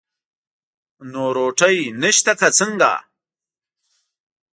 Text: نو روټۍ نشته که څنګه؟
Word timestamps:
نو 1.11 1.23
روټۍ 1.35 1.77
نشته 2.01 2.33
که 2.39 2.49
څنګه؟ 2.57 2.91